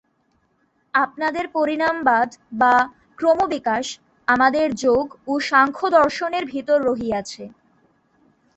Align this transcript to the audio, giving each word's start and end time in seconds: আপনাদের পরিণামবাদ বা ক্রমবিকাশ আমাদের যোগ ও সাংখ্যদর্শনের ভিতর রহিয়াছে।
আপনাদের 0.93 1.45
পরিণামবাদ 1.49 2.29
বা 2.53 2.75
ক্রমবিকাশ 3.17 3.85
আমাদের 4.27 4.67
যোগ 4.85 5.05
ও 5.27 5.33
সাংখ্যদর্শনের 5.49 6.43
ভিতর 6.45 6.77
রহিয়াছে। 6.83 7.43